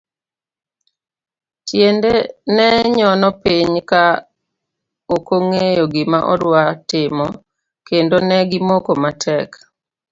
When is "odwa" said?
6.33-6.61